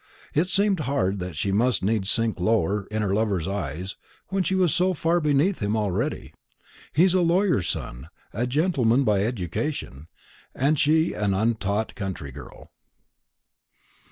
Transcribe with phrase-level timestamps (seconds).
[0.33, 3.97] It seemed hard that she must needs sink lower in her lover's eyes,
[4.29, 6.33] when she was so far beneath him already;
[6.91, 10.07] he a lawyer's son, a gentleman by education,
[10.55, 12.71] and she an untaught country girl.